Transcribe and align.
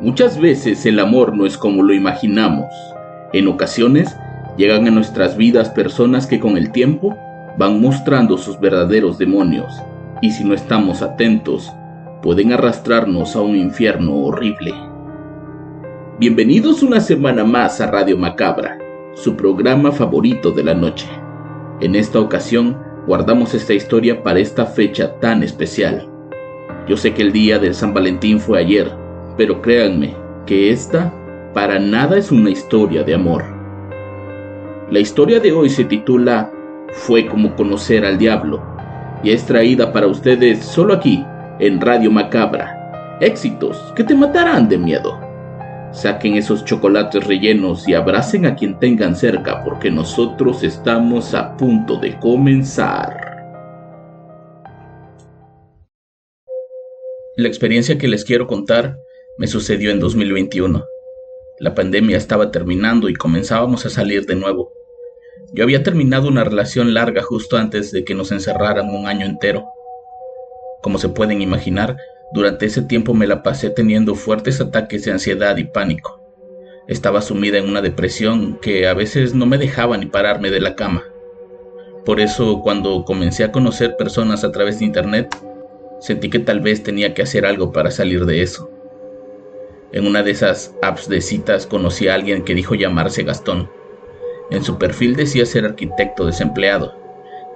Muchas 0.00 0.40
veces 0.40 0.86
el 0.86 0.98
amor 0.98 1.36
no 1.36 1.44
es 1.44 1.58
como 1.58 1.82
lo 1.82 1.92
imaginamos. 1.92 2.72
En 3.34 3.48
ocasiones 3.48 4.16
llegan 4.56 4.86
a 4.86 4.90
nuestras 4.90 5.36
vidas 5.36 5.68
personas 5.68 6.26
que 6.26 6.40
con 6.40 6.56
el 6.56 6.72
tiempo 6.72 7.18
van 7.58 7.82
mostrando 7.82 8.38
sus 8.38 8.58
verdaderos 8.58 9.18
demonios 9.18 9.74
y 10.22 10.30
si 10.30 10.42
no 10.42 10.54
estamos 10.54 11.02
atentos 11.02 11.70
pueden 12.22 12.50
arrastrarnos 12.54 13.36
a 13.36 13.42
un 13.42 13.56
infierno 13.56 14.16
horrible. 14.16 14.72
Bienvenidos 16.18 16.82
una 16.82 17.00
semana 17.00 17.44
más 17.44 17.82
a 17.82 17.90
Radio 17.90 18.16
Macabra, 18.16 18.78
su 19.12 19.36
programa 19.36 19.92
favorito 19.92 20.50
de 20.50 20.64
la 20.64 20.72
noche. 20.72 21.08
En 21.82 21.94
esta 21.94 22.20
ocasión 22.20 22.74
guardamos 23.06 23.52
esta 23.52 23.74
historia 23.74 24.22
para 24.22 24.38
esta 24.38 24.64
fecha 24.64 25.20
tan 25.20 25.42
especial. 25.42 26.08
Yo 26.88 26.96
sé 26.96 27.12
que 27.12 27.20
el 27.20 27.32
día 27.32 27.58
del 27.58 27.74
San 27.74 27.92
Valentín 27.92 28.40
fue 28.40 28.60
ayer, 28.60 28.99
pero 29.36 29.60
créanme 29.62 30.14
que 30.46 30.70
esta 30.70 31.12
para 31.54 31.78
nada 31.78 32.16
es 32.16 32.30
una 32.30 32.50
historia 32.50 33.02
de 33.02 33.14
amor. 33.14 33.44
La 34.90 34.98
historia 34.98 35.40
de 35.40 35.52
hoy 35.52 35.68
se 35.68 35.84
titula 35.84 36.50
Fue 36.92 37.26
como 37.26 37.54
conocer 37.54 38.04
al 38.04 38.18
diablo 38.18 38.62
y 39.22 39.30
es 39.30 39.44
traída 39.44 39.92
para 39.92 40.06
ustedes 40.06 40.64
solo 40.64 40.94
aquí 40.94 41.24
en 41.58 41.80
Radio 41.80 42.10
Macabra. 42.10 43.18
Éxitos 43.20 43.76
que 43.94 44.04
te 44.04 44.14
matarán 44.14 44.68
de 44.68 44.78
miedo. 44.78 45.18
Saquen 45.92 46.36
esos 46.36 46.64
chocolates 46.64 47.26
rellenos 47.26 47.86
y 47.88 47.94
abracen 47.94 48.46
a 48.46 48.54
quien 48.54 48.78
tengan 48.78 49.16
cerca 49.16 49.62
porque 49.64 49.90
nosotros 49.90 50.62
estamos 50.62 51.34
a 51.34 51.56
punto 51.56 51.96
de 51.96 52.18
comenzar. 52.18 53.30
La 57.36 57.48
experiencia 57.48 57.98
que 57.98 58.08
les 58.08 58.24
quiero 58.24 58.46
contar 58.46 58.96
me 59.40 59.46
sucedió 59.46 59.90
en 59.90 60.00
2021. 60.00 60.86
La 61.60 61.74
pandemia 61.74 62.18
estaba 62.18 62.50
terminando 62.50 63.08
y 63.08 63.14
comenzábamos 63.14 63.86
a 63.86 63.88
salir 63.88 64.26
de 64.26 64.34
nuevo. 64.34 64.74
Yo 65.54 65.64
había 65.64 65.82
terminado 65.82 66.28
una 66.28 66.44
relación 66.44 66.92
larga 66.92 67.22
justo 67.22 67.56
antes 67.56 67.90
de 67.90 68.04
que 68.04 68.14
nos 68.14 68.32
encerraran 68.32 68.90
un 68.90 69.06
año 69.06 69.24
entero. 69.24 69.64
Como 70.82 70.98
se 70.98 71.08
pueden 71.08 71.40
imaginar, 71.40 71.96
durante 72.34 72.66
ese 72.66 72.82
tiempo 72.82 73.14
me 73.14 73.26
la 73.26 73.42
pasé 73.42 73.70
teniendo 73.70 74.14
fuertes 74.14 74.60
ataques 74.60 75.06
de 75.06 75.12
ansiedad 75.12 75.56
y 75.56 75.64
pánico. 75.64 76.20
Estaba 76.86 77.22
sumida 77.22 77.56
en 77.56 77.66
una 77.66 77.80
depresión 77.80 78.58
que 78.60 78.86
a 78.88 78.92
veces 78.92 79.34
no 79.34 79.46
me 79.46 79.56
dejaba 79.56 79.96
ni 79.96 80.04
pararme 80.04 80.50
de 80.50 80.60
la 80.60 80.74
cama. 80.74 81.02
Por 82.04 82.20
eso 82.20 82.60
cuando 82.60 83.06
comencé 83.06 83.44
a 83.44 83.52
conocer 83.52 83.96
personas 83.96 84.44
a 84.44 84.52
través 84.52 84.80
de 84.80 84.84
internet, 84.84 85.34
sentí 85.98 86.28
que 86.28 86.40
tal 86.40 86.60
vez 86.60 86.82
tenía 86.82 87.14
que 87.14 87.22
hacer 87.22 87.46
algo 87.46 87.72
para 87.72 87.90
salir 87.90 88.26
de 88.26 88.42
eso. 88.42 88.70
En 89.92 90.06
una 90.06 90.22
de 90.22 90.30
esas 90.30 90.72
apps 90.82 91.08
de 91.08 91.20
citas 91.20 91.66
conocí 91.66 92.06
a 92.06 92.14
alguien 92.14 92.44
que 92.44 92.54
dijo 92.54 92.76
llamarse 92.76 93.24
Gastón. 93.24 93.68
En 94.50 94.62
su 94.62 94.78
perfil 94.78 95.16
decía 95.16 95.44
ser 95.46 95.64
arquitecto 95.64 96.26
desempleado. 96.26 96.94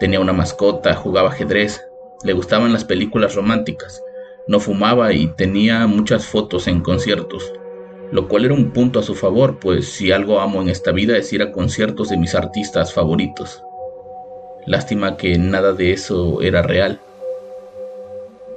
Tenía 0.00 0.18
una 0.18 0.32
mascota, 0.32 0.94
jugaba 0.96 1.28
ajedrez, 1.28 1.80
le 2.24 2.32
gustaban 2.32 2.72
las 2.72 2.84
películas 2.84 3.36
románticas, 3.36 4.02
no 4.48 4.58
fumaba 4.58 5.12
y 5.12 5.28
tenía 5.28 5.86
muchas 5.86 6.26
fotos 6.26 6.66
en 6.66 6.80
conciertos, 6.80 7.52
lo 8.10 8.26
cual 8.26 8.46
era 8.46 8.54
un 8.54 8.72
punto 8.72 8.98
a 8.98 9.04
su 9.04 9.14
favor, 9.14 9.58
pues 9.60 9.86
si 9.86 10.10
algo 10.10 10.40
amo 10.40 10.60
en 10.60 10.68
esta 10.68 10.90
vida 10.90 11.16
es 11.16 11.32
ir 11.32 11.42
a 11.42 11.52
conciertos 11.52 12.08
de 12.08 12.16
mis 12.16 12.34
artistas 12.34 12.92
favoritos. 12.92 13.62
Lástima 14.66 15.16
que 15.16 15.38
nada 15.38 15.72
de 15.72 15.92
eso 15.92 16.42
era 16.42 16.62
real. 16.62 17.00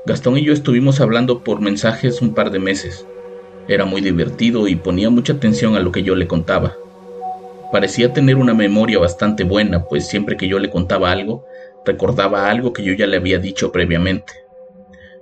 Gastón 0.06 0.38
y 0.38 0.46
yo 0.46 0.54
estuvimos 0.54 1.00
hablando 1.02 1.44
por 1.44 1.60
mensajes 1.60 2.22
un 2.22 2.34
par 2.34 2.50
de 2.50 2.60
meses. 2.60 3.06
Era 3.68 3.86
muy 3.86 4.02
divertido 4.02 4.68
y 4.68 4.76
ponía 4.76 5.10
mucha 5.10 5.34
atención 5.34 5.76
a 5.76 5.82
lo 5.82 5.92
que 5.92 6.04
yo 6.04 6.16
le 6.16 6.28
contaba. 6.28 6.76
Parecía 7.72 8.14
tener 8.14 8.38
una 8.38 8.54
memoria 8.54 8.98
bastante 8.98 9.44
buena, 9.44 9.84
pues 9.86 10.08
siempre 10.08 10.38
que 10.38 10.48
yo 10.48 10.58
le 10.58 10.70
contaba 10.70 11.12
algo, 11.12 11.44
recordaba 11.86 12.50
algo 12.50 12.72
que 12.72 12.84
yo 12.84 12.94
ya 12.94 13.08
le 13.08 13.18
había 13.18 13.40
dicho 13.40 13.74
previamente. 13.74 14.34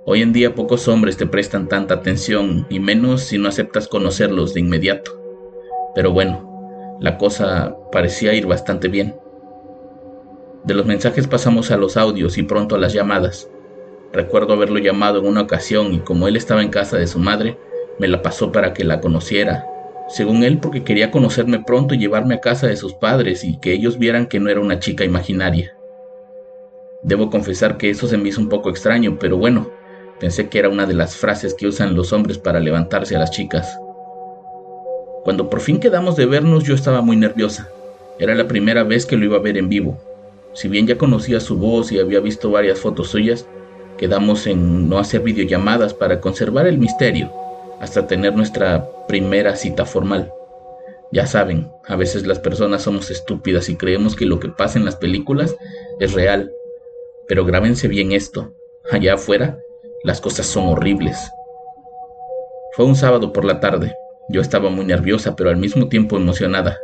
Hoy 0.04 0.22
en 0.22 0.32
día 0.32 0.54
pocos 0.54 0.86
hombres 0.86 1.16
te 1.16 1.26
prestan 1.26 1.66
tanta 1.66 1.94
atención, 1.94 2.66
y 2.70 2.78
menos 2.78 3.22
si 3.22 3.38
no 3.38 3.48
aceptas 3.48 3.88
conocerlos 3.88 4.54
de 4.54 4.60
inmediato. 4.60 5.20
Pero 5.96 6.12
bueno, 6.12 6.98
la 7.00 7.18
cosa 7.18 7.76
parecía 7.90 8.32
ir 8.32 8.46
bastante 8.46 8.86
bien. 8.86 9.16
De 10.62 10.74
los 10.74 10.86
mensajes 10.86 11.26
pasamos 11.26 11.72
a 11.72 11.76
los 11.76 11.96
audios 11.96 12.38
y 12.38 12.44
pronto 12.44 12.76
a 12.76 12.78
las 12.78 12.92
llamadas. 12.92 13.48
Recuerdo 14.12 14.52
haberlo 14.52 14.78
llamado 14.78 15.18
en 15.18 15.26
una 15.26 15.42
ocasión 15.42 15.92
y 15.92 15.98
como 15.98 16.28
él 16.28 16.36
estaba 16.36 16.62
en 16.62 16.70
casa 16.70 16.96
de 16.96 17.08
su 17.08 17.18
madre, 17.18 17.58
me 17.98 18.08
la 18.08 18.22
pasó 18.22 18.52
para 18.52 18.74
que 18.74 18.84
la 18.84 19.00
conociera. 19.00 19.66
Según 20.08 20.44
él, 20.44 20.58
porque 20.58 20.84
quería 20.84 21.10
conocerme 21.10 21.60
pronto 21.60 21.94
y 21.94 21.98
llevarme 21.98 22.34
a 22.34 22.40
casa 22.40 22.66
de 22.66 22.76
sus 22.76 22.94
padres 22.94 23.42
y 23.42 23.58
que 23.58 23.72
ellos 23.72 23.98
vieran 23.98 24.26
que 24.26 24.38
no 24.38 24.50
era 24.50 24.60
una 24.60 24.78
chica 24.78 25.04
imaginaria. 25.04 25.76
Debo 27.02 27.30
confesar 27.30 27.76
que 27.76 27.90
eso 27.90 28.06
se 28.06 28.16
me 28.16 28.28
hizo 28.28 28.40
un 28.40 28.48
poco 28.48 28.70
extraño, 28.70 29.18
pero 29.18 29.36
bueno, 29.36 29.70
pensé 30.20 30.48
que 30.48 30.58
era 30.58 30.68
una 30.68 30.86
de 30.86 30.94
las 30.94 31.16
frases 31.16 31.54
que 31.54 31.66
usan 31.66 31.96
los 31.96 32.12
hombres 32.12 32.38
para 32.38 32.60
levantarse 32.60 33.16
a 33.16 33.18
las 33.18 33.30
chicas. 33.30 33.78
Cuando 35.24 35.50
por 35.50 35.60
fin 35.60 35.80
quedamos 35.80 36.16
de 36.16 36.26
vernos 36.26 36.64
yo 36.64 36.74
estaba 36.74 37.00
muy 37.00 37.16
nerviosa. 37.16 37.68
Era 38.18 38.34
la 38.34 38.46
primera 38.46 38.84
vez 38.84 39.06
que 39.06 39.16
lo 39.16 39.24
iba 39.24 39.36
a 39.36 39.40
ver 39.40 39.58
en 39.58 39.68
vivo. 39.68 39.98
Si 40.52 40.68
bien 40.68 40.86
ya 40.86 40.96
conocía 40.96 41.40
su 41.40 41.56
voz 41.56 41.90
y 41.90 41.98
había 41.98 42.20
visto 42.20 42.50
varias 42.50 42.78
fotos 42.78 43.08
suyas, 43.08 43.46
quedamos 43.98 44.46
en 44.46 44.88
no 44.88 44.98
hacer 44.98 45.20
videollamadas 45.22 45.94
para 45.94 46.20
conservar 46.20 46.66
el 46.66 46.78
misterio 46.78 47.45
hasta 47.80 48.06
tener 48.06 48.34
nuestra 48.34 48.88
primera 49.06 49.56
cita 49.56 49.84
formal. 49.84 50.32
Ya 51.12 51.26
saben, 51.26 51.70
a 51.86 51.96
veces 51.96 52.26
las 52.26 52.38
personas 52.38 52.82
somos 52.82 53.10
estúpidas 53.10 53.68
y 53.68 53.76
creemos 53.76 54.16
que 54.16 54.26
lo 54.26 54.40
que 54.40 54.48
pasa 54.48 54.78
en 54.78 54.84
las 54.84 54.96
películas 54.96 55.56
es 56.00 56.12
real. 56.12 56.50
Pero 57.28 57.44
grábense 57.44 57.88
bien 57.88 58.12
esto, 58.12 58.54
allá 58.90 59.14
afuera 59.14 59.58
las 60.02 60.20
cosas 60.20 60.46
son 60.46 60.68
horribles. 60.68 61.16
Fue 62.72 62.84
un 62.84 62.94
sábado 62.94 63.32
por 63.32 63.44
la 63.44 63.60
tarde. 63.60 63.96
Yo 64.28 64.40
estaba 64.40 64.70
muy 64.70 64.84
nerviosa, 64.84 65.34
pero 65.34 65.50
al 65.50 65.56
mismo 65.56 65.88
tiempo 65.88 66.16
emocionada. 66.16 66.78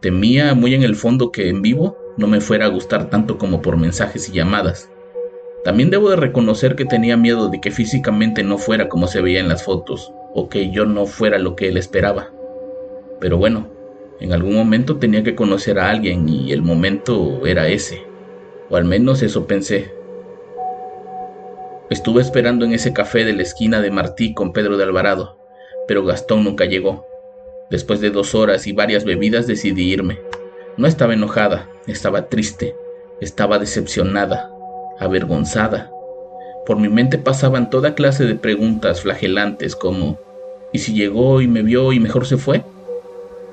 Temía 0.00 0.54
muy 0.54 0.74
en 0.74 0.82
el 0.82 0.96
fondo 0.96 1.32
que 1.32 1.48
en 1.48 1.60
vivo 1.60 1.98
no 2.16 2.26
me 2.26 2.40
fuera 2.40 2.66
a 2.66 2.68
gustar 2.68 3.10
tanto 3.10 3.38
como 3.38 3.60
por 3.60 3.76
mensajes 3.76 4.28
y 4.28 4.32
llamadas. 4.32 4.88
También 5.64 5.90
debo 5.90 6.10
de 6.10 6.16
reconocer 6.16 6.76
que 6.76 6.84
tenía 6.84 7.16
miedo 7.16 7.48
de 7.48 7.60
que 7.60 7.70
físicamente 7.70 8.42
no 8.42 8.58
fuera 8.58 8.88
como 8.88 9.06
se 9.06 9.20
veía 9.22 9.40
en 9.40 9.48
las 9.48 9.62
fotos, 9.62 10.12
o 10.34 10.48
que 10.48 10.70
yo 10.70 10.84
no 10.84 11.06
fuera 11.06 11.38
lo 11.38 11.56
que 11.56 11.68
él 11.68 11.76
esperaba. 11.76 12.30
Pero 13.20 13.38
bueno, 13.38 13.68
en 14.20 14.32
algún 14.32 14.54
momento 14.54 14.98
tenía 14.98 15.22
que 15.22 15.34
conocer 15.34 15.78
a 15.78 15.90
alguien 15.90 16.28
y 16.28 16.52
el 16.52 16.62
momento 16.62 17.46
era 17.46 17.68
ese, 17.68 18.04
o 18.68 18.76
al 18.76 18.84
menos 18.84 19.22
eso 19.22 19.46
pensé. 19.46 19.94
Estuve 21.90 22.22
esperando 22.22 22.64
en 22.64 22.72
ese 22.72 22.92
café 22.92 23.24
de 23.24 23.32
la 23.32 23.42
esquina 23.42 23.80
de 23.80 23.90
Martí 23.90 24.34
con 24.34 24.52
Pedro 24.52 24.76
de 24.76 24.84
Alvarado, 24.84 25.38
pero 25.86 26.04
Gastón 26.04 26.44
nunca 26.44 26.64
llegó. 26.64 27.06
Después 27.70 28.00
de 28.00 28.10
dos 28.10 28.34
horas 28.34 28.66
y 28.66 28.72
varias 28.72 29.04
bebidas 29.04 29.46
decidí 29.46 29.92
irme. 29.92 30.18
No 30.76 30.86
estaba 30.86 31.14
enojada, 31.14 31.68
estaba 31.86 32.28
triste, 32.28 32.74
estaba 33.20 33.58
decepcionada, 33.58 34.50
avergonzada. 34.98 35.90
Por 36.66 36.78
mi 36.78 36.88
mente 36.88 37.18
pasaban 37.18 37.70
toda 37.70 37.94
clase 37.94 38.24
de 38.24 38.34
preguntas 38.34 39.02
flagelantes 39.02 39.76
como 39.76 40.18
¿y 40.72 40.78
si 40.78 40.94
llegó 40.94 41.40
y 41.40 41.48
me 41.48 41.62
vio 41.62 41.92
y 41.92 42.00
mejor 42.00 42.26
se 42.26 42.36
fue? 42.36 42.64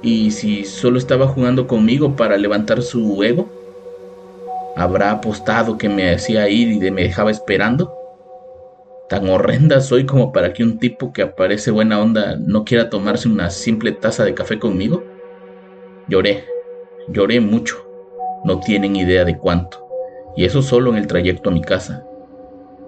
¿Y 0.02 0.32
si 0.32 0.66
solo 0.66 0.98
estaba 0.98 1.28
jugando 1.28 1.68
conmigo 1.68 2.16
para 2.16 2.38
levantar 2.38 2.82
su 2.82 3.22
ego? 3.24 3.50
¿Habrá 4.76 5.12
apostado 5.12 5.78
que 5.78 5.90
me 5.90 6.14
hacía 6.14 6.48
ir 6.50 6.72
y 6.72 6.92
me 6.92 7.04
dejaba 7.04 7.32
esperando? 7.32 7.94
¿Tan 9.10 9.30
horrenda 9.30 9.82
soy 9.82 10.06
como 10.06 10.32
para 10.32 10.54
que 10.54 10.64
un 10.64 10.80
tipo 10.80 11.12
que 11.12 11.22
aparece 11.22 11.70
buena 11.70 12.02
onda 12.02 12.38
no 12.40 12.64
quiera 12.64 12.90
tomarse 12.90 13.28
una 13.28 13.50
simple 13.50 13.92
taza 13.92 14.24
de 14.24 14.34
café 14.34 14.58
conmigo? 14.58 15.04
Lloré. 16.08 16.46
Lloré 17.10 17.42
mucho, 17.42 17.84
no 18.46 18.60
tienen 18.60 18.96
idea 18.96 19.26
de 19.26 19.38
cuánto, 19.38 19.86
y 20.38 20.46
eso 20.46 20.62
solo 20.62 20.92
en 20.92 20.98
el 20.98 21.08
trayecto 21.08 21.50
a 21.50 21.54
mi 21.54 21.62
casa. 21.62 22.06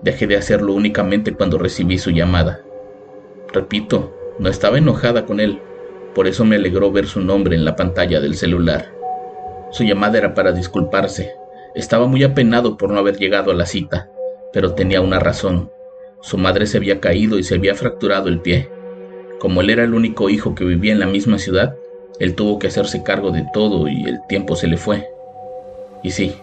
Dejé 0.04 0.28
de 0.28 0.36
hacerlo 0.36 0.74
únicamente 0.74 1.34
cuando 1.34 1.58
recibí 1.58 1.98
su 1.98 2.12
llamada. 2.12 2.62
Repito, 3.54 4.14
no 4.38 4.50
estaba 4.50 4.78
enojada 4.78 5.26
con 5.26 5.40
él, 5.40 5.60
por 6.14 6.28
eso 6.28 6.44
me 6.46 6.58
alegró 6.58 6.92
ver 6.92 7.08
su 7.08 7.22
nombre 7.22 7.56
en 7.56 7.66
la 7.66 7.76
pantalla 7.76 8.20
del 8.20 8.36
celular. 8.36 8.94
Su 9.72 9.84
llamada 9.84 10.18
era 10.18 10.34
para 10.34 10.52
disculparse. 10.52 11.34
Estaba 11.74 12.06
muy 12.06 12.24
apenado 12.24 12.78
por 12.78 12.92
no 12.92 13.00
haber 13.00 13.18
llegado 13.18 13.52
a 13.52 13.56
la 13.56 13.66
cita, 13.66 14.10
pero 14.52 14.74
tenía 14.74 15.02
una 15.02 15.20
razón. 15.20 15.72
Su 16.22 16.38
madre 16.38 16.68
se 16.68 16.78
había 16.78 17.00
caído 17.00 17.40
y 17.40 17.44
se 17.44 17.56
había 17.56 17.74
fracturado 17.74 18.30
el 18.30 18.42
pie. 18.42 18.70
Como 19.40 19.62
él 19.62 19.70
era 19.70 19.84
el 19.84 19.94
único 19.94 20.30
hijo 20.30 20.54
que 20.54 20.66
vivía 20.66 20.92
en 20.92 21.00
la 21.00 21.08
misma 21.08 21.40
ciudad, 21.40 21.76
él 22.20 22.36
tuvo 22.36 22.60
que 22.60 22.68
hacerse 22.68 23.04
cargo 23.04 23.32
de 23.32 23.46
todo 23.54 23.88
y 23.88 24.04
el 24.04 24.20
tiempo 24.28 24.56
se 24.56 24.68
le 24.68 24.78
fue. 24.78 25.08
Y 26.04 26.12
sí, 26.12 26.36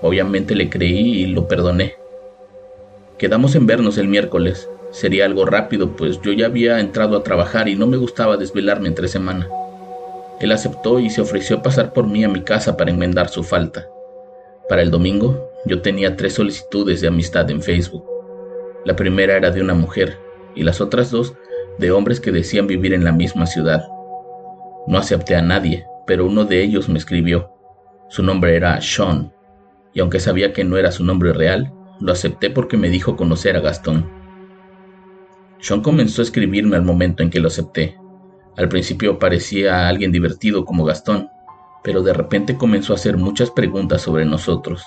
obviamente 0.00 0.54
le 0.54 0.70
creí 0.70 1.22
y 1.22 1.26
lo 1.26 1.48
perdoné. 1.48 1.94
Quedamos 3.18 3.56
en 3.56 3.66
vernos 3.66 3.98
el 3.98 4.06
miércoles. 4.06 4.70
Sería 4.92 5.24
algo 5.24 5.44
rápido, 5.44 5.96
pues 5.96 6.20
yo 6.22 6.32
ya 6.32 6.46
había 6.46 6.78
entrado 6.78 7.16
a 7.16 7.24
trabajar 7.24 7.68
y 7.68 7.74
no 7.74 7.88
me 7.88 7.96
gustaba 7.96 8.36
desvelarme 8.36 8.86
entre 8.86 9.08
semana. 9.08 9.48
Él 10.40 10.52
aceptó 10.52 11.00
y 11.00 11.10
se 11.10 11.20
ofreció 11.20 11.60
pasar 11.60 11.92
por 11.92 12.06
mí 12.06 12.22
a 12.22 12.28
mi 12.28 12.42
casa 12.42 12.76
para 12.76 12.92
enmendar 12.92 13.28
su 13.28 13.42
falta. 13.42 13.88
Para 14.68 14.82
el 14.82 14.92
domingo, 14.92 15.50
yo 15.66 15.82
tenía 15.82 16.14
tres 16.14 16.34
solicitudes 16.34 17.00
de 17.00 17.08
amistad 17.08 17.50
en 17.50 17.60
Facebook. 17.60 18.04
La 18.84 18.94
primera 18.94 19.36
era 19.36 19.50
de 19.50 19.62
una 19.62 19.74
mujer 19.74 20.16
y 20.54 20.62
las 20.62 20.80
otras 20.80 21.10
dos 21.10 21.34
de 21.78 21.90
hombres 21.90 22.20
que 22.20 22.30
decían 22.30 22.68
vivir 22.68 22.94
en 22.94 23.02
la 23.02 23.10
misma 23.10 23.46
ciudad. 23.46 23.84
No 24.86 24.96
acepté 24.96 25.34
a 25.34 25.42
nadie, 25.42 25.84
pero 26.06 26.24
uno 26.24 26.44
de 26.44 26.62
ellos 26.62 26.88
me 26.88 26.98
escribió. 26.98 27.50
Su 28.08 28.22
nombre 28.22 28.54
era 28.54 28.80
Sean, 28.80 29.32
y 29.92 29.98
aunque 30.00 30.20
sabía 30.20 30.52
que 30.52 30.62
no 30.62 30.76
era 30.76 30.92
su 30.92 31.04
nombre 31.04 31.32
real, 31.32 31.72
lo 32.00 32.12
acepté 32.12 32.50
porque 32.50 32.76
me 32.76 32.90
dijo 32.90 33.16
conocer 33.16 33.56
a 33.56 33.60
Gastón. 33.60 34.08
Sean 35.60 35.82
comenzó 35.82 36.22
a 36.22 36.24
escribirme 36.24 36.76
al 36.76 36.84
momento 36.84 37.22
en 37.22 37.30
que 37.30 37.40
lo 37.40 37.48
acepté. 37.48 37.98
Al 38.56 38.68
principio 38.68 39.18
parecía 39.18 39.88
alguien 39.88 40.12
divertido 40.12 40.64
como 40.64 40.84
Gastón, 40.84 41.28
pero 41.82 42.02
de 42.02 42.12
repente 42.12 42.56
comenzó 42.56 42.92
a 42.92 42.96
hacer 42.96 43.16
muchas 43.16 43.50
preguntas 43.50 44.02
sobre 44.02 44.24
nosotros. 44.24 44.84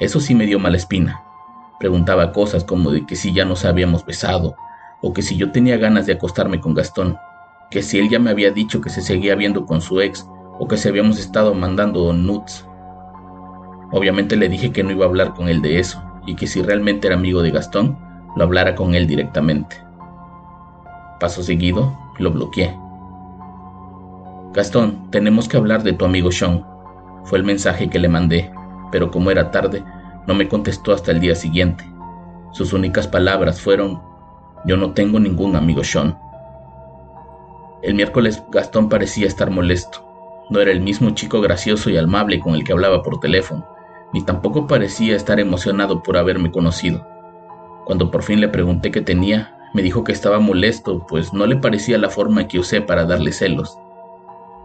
Eso 0.00 0.20
sí 0.20 0.34
me 0.34 0.46
dio 0.46 0.58
mala 0.58 0.76
espina. 0.76 1.22
Preguntaba 1.78 2.32
cosas 2.32 2.64
como 2.64 2.90
de 2.90 3.06
que 3.06 3.16
si 3.16 3.32
ya 3.32 3.44
nos 3.44 3.64
habíamos 3.64 4.04
besado, 4.04 4.56
o 5.00 5.12
que 5.12 5.22
si 5.22 5.36
yo 5.36 5.52
tenía 5.52 5.76
ganas 5.76 6.06
de 6.06 6.14
acostarme 6.14 6.60
con 6.60 6.74
Gastón, 6.74 7.16
que 7.70 7.82
si 7.82 7.98
él 7.98 8.08
ya 8.08 8.18
me 8.18 8.30
había 8.30 8.50
dicho 8.50 8.80
que 8.80 8.90
se 8.90 9.02
seguía 9.02 9.34
viendo 9.34 9.66
con 9.66 9.80
su 9.80 10.00
ex, 10.00 10.26
o 10.58 10.66
que 10.66 10.76
si 10.76 10.88
habíamos 10.88 11.18
estado 11.18 11.54
mandando 11.54 12.12
nudes. 12.12 12.66
Obviamente 13.92 14.36
le 14.36 14.48
dije 14.48 14.72
que 14.72 14.82
no 14.82 14.90
iba 14.90 15.04
a 15.04 15.08
hablar 15.08 15.34
con 15.34 15.48
él 15.48 15.62
de 15.62 15.78
eso, 15.78 16.02
y 16.28 16.34
que 16.34 16.46
si 16.46 16.60
realmente 16.60 17.06
era 17.06 17.16
amigo 17.16 17.40
de 17.40 17.50
Gastón, 17.50 17.98
lo 18.36 18.44
hablara 18.44 18.74
con 18.74 18.94
él 18.94 19.06
directamente. 19.06 19.76
Paso 21.18 21.42
seguido, 21.42 21.98
lo 22.18 22.30
bloqueé. 22.30 22.76
Gastón, 24.52 25.10
tenemos 25.10 25.48
que 25.48 25.56
hablar 25.56 25.82
de 25.82 25.94
tu 25.94 26.04
amigo 26.04 26.30
Sean. 26.30 26.66
Fue 27.24 27.38
el 27.38 27.44
mensaje 27.44 27.88
que 27.88 27.98
le 27.98 28.10
mandé, 28.10 28.52
pero 28.92 29.10
como 29.10 29.30
era 29.30 29.50
tarde, 29.50 29.82
no 30.26 30.34
me 30.34 30.48
contestó 30.48 30.92
hasta 30.92 31.12
el 31.12 31.20
día 31.20 31.34
siguiente. 31.34 31.90
Sus 32.52 32.74
únicas 32.74 33.08
palabras 33.08 33.60
fueron, 33.62 34.02
yo 34.66 34.76
no 34.76 34.92
tengo 34.92 35.18
ningún 35.18 35.56
amigo 35.56 35.82
Sean. 35.82 36.18
El 37.82 37.94
miércoles 37.94 38.42
Gastón 38.50 38.90
parecía 38.90 39.26
estar 39.26 39.50
molesto. 39.50 40.04
No 40.50 40.60
era 40.60 40.72
el 40.72 40.82
mismo 40.82 41.10
chico 41.10 41.40
gracioso 41.40 41.88
y 41.88 41.96
amable 41.96 42.38
con 42.38 42.54
el 42.54 42.64
que 42.64 42.72
hablaba 42.72 43.02
por 43.02 43.18
teléfono, 43.18 43.66
ni 44.12 44.22
tampoco 44.22 44.66
parecía 44.66 45.16
estar 45.16 45.40
emocionado 45.40 46.02
por 46.02 46.16
haberme 46.16 46.50
conocido. 46.50 47.06
Cuando 47.84 48.10
por 48.10 48.22
fin 48.22 48.40
le 48.40 48.48
pregunté 48.48 48.90
qué 48.90 49.00
tenía, 49.00 49.56
me 49.74 49.82
dijo 49.82 50.04
que 50.04 50.12
estaba 50.12 50.38
molesto, 50.38 51.06
pues 51.06 51.32
no 51.32 51.46
le 51.46 51.56
parecía 51.56 51.98
la 51.98 52.10
forma 52.10 52.48
que 52.48 52.58
usé 52.58 52.80
para 52.80 53.04
darle 53.04 53.32
celos. 53.32 53.78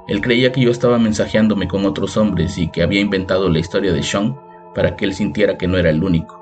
Él 0.08 0.22
creía 0.22 0.52
que 0.52 0.62
yo 0.62 0.72
estaba 0.72 0.98
mensajeándome 0.98 1.68
con 1.68 1.86
otros 1.86 2.18
hombres 2.18 2.58
y 2.58 2.70
que 2.70 2.84
había 2.84 3.00
inventado 3.00 3.50
la 3.50 3.60
historia 3.60 3.94
de 3.94 4.04
Sean 4.04 4.38
para 4.76 4.96
que 4.96 5.06
él 5.06 5.14
sintiera 5.14 5.58
que 5.58 5.68
no 5.68 5.78
era 5.78 5.90
el 5.90 6.04
único. 6.04 6.42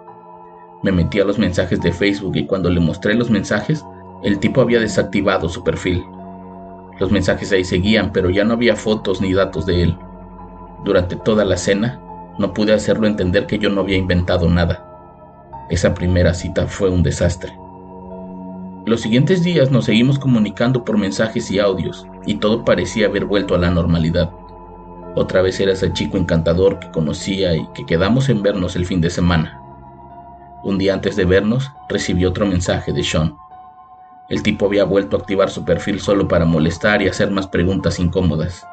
Me 0.83 0.91
metí 0.91 1.19
a 1.19 1.25
los 1.25 1.37
mensajes 1.37 1.79
de 1.81 1.91
Facebook 1.91 2.35
y 2.35 2.47
cuando 2.47 2.69
le 2.69 2.79
mostré 2.79 3.13
los 3.13 3.29
mensajes, 3.29 3.85
el 4.23 4.39
tipo 4.39 4.61
había 4.61 4.79
desactivado 4.79 5.47
su 5.47 5.63
perfil. 5.63 6.03
Los 6.99 7.11
mensajes 7.11 7.51
ahí 7.51 7.63
seguían, 7.63 8.11
pero 8.11 8.29
ya 8.29 8.43
no 8.43 8.53
había 8.53 8.75
fotos 8.75 9.21
ni 9.21 9.33
datos 9.33 9.65
de 9.65 9.83
él. 9.83 9.97
Durante 10.83 11.15
toda 11.15 11.45
la 11.45 11.57
cena, 11.57 11.99
no 12.37 12.53
pude 12.53 12.73
hacerlo 12.73 13.07
entender 13.07 13.45
que 13.45 13.59
yo 13.59 13.69
no 13.69 13.81
había 13.81 13.97
inventado 13.97 14.49
nada. 14.49 14.87
Esa 15.69 15.93
primera 15.93 16.33
cita 16.33 16.67
fue 16.67 16.89
un 16.89 17.03
desastre. 17.03 17.53
Los 18.85 19.01
siguientes 19.01 19.43
días 19.43 19.71
nos 19.71 19.85
seguimos 19.85 20.17
comunicando 20.17 20.83
por 20.83 20.97
mensajes 20.97 21.51
y 21.51 21.59
audios, 21.59 22.07
y 22.25 22.35
todo 22.35 22.65
parecía 22.65 23.07
haber 23.07 23.25
vuelto 23.25 23.55
a 23.55 23.59
la 23.59 23.69
normalidad. 23.69 24.31
Otra 25.13 25.41
vez 25.41 25.59
era 25.59 25.73
ese 25.73 25.93
chico 25.93 26.17
encantador 26.17 26.79
que 26.79 26.89
conocía 26.89 27.55
y 27.55 27.67
que 27.73 27.85
quedamos 27.85 28.29
en 28.29 28.41
vernos 28.41 28.75
el 28.75 28.85
fin 28.85 29.01
de 29.01 29.09
semana. 29.09 29.61
Un 30.63 30.77
día 30.77 30.93
antes 30.93 31.15
de 31.15 31.25
vernos, 31.25 31.69
recibí 31.89 32.25
otro 32.25 32.45
mensaje 32.45 32.93
de 32.93 33.03
Sean. 33.03 33.35
El 34.29 34.41
tipo 34.41 34.65
había 34.65 34.85
vuelto 34.85 35.17
a 35.17 35.19
activar 35.19 35.49
su 35.49 35.65
perfil 35.65 35.99
solo 35.99 36.27
para 36.27 36.45
molestar 36.45 37.01
y 37.01 37.07
hacer 37.07 37.29
más 37.29 37.47
preguntas 37.47 37.99
incómodas. 37.99 38.65